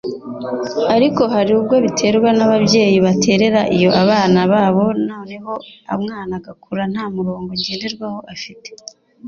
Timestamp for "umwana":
5.97-6.31